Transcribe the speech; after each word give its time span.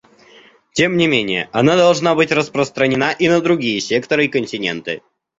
Тем 0.73 0.97
не 0.97 1.05
менее, 1.05 1.47
она 1.51 1.75
должна 1.75 2.15
быть 2.15 2.31
распространена 2.31 3.11
и 3.11 3.27
на 3.29 3.39
другие 3.39 3.79
секторы 3.79 4.25
и 4.25 4.29
континенты. 4.29 5.03